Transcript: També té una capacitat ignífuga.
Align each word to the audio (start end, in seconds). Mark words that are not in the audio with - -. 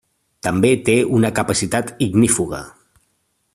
També 0.45 0.71
té 0.87 0.95
una 1.19 1.31
capacitat 1.41 1.93
ignífuga. 2.09 2.63